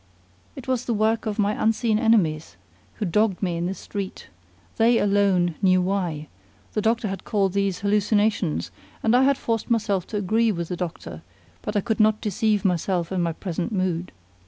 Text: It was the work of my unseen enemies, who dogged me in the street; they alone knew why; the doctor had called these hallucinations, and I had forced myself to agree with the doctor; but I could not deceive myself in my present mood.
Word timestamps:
It 0.55 0.67
was 0.67 0.85
the 0.85 0.95
work 0.95 1.27
of 1.27 1.37
my 1.37 1.51
unseen 1.53 1.99
enemies, 1.99 2.57
who 2.95 3.05
dogged 3.05 3.43
me 3.43 3.55
in 3.55 3.67
the 3.67 3.75
street; 3.75 4.29
they 4.77 4.97
alone 4.97 5.53
knew 5.61 5.79
why; 5.79 6.27
the 6.73 6.81
doctor 6.81 7.07
had 7.07 7.23
called 7.23 7.53
these 7.53 7.81
hallucinations, 7.81 8.71
and 9.03 9.15
I 9.15 9.21
had 9.21 9.37
forced 9.37 9.69
myself 9.69 10.07
to 10.07 10.17
agree 10.17 10.51
with 10.51 10.69
the 10.69 10.75
doctor; 10.75 11.21
but 11.61 11.75
I 11.75 11.81
could 11.81 11.99
not 11.99 12.19
deceive 12.19 12.65
myself 12.65 13.11
in 13.11 13.21
my 13.21 13.33
present 13.33 13.71
mood. 13.71 14.11